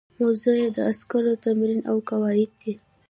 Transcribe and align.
موضوع 0.19 0.55
یې 0.61 0.67
د 0.75 0.77
عسکرو 0.89 1.33
تمرین 1.45 1.81
او 1.89 1.95
قواعد 2.09 2.51
دي. 2.61 2.73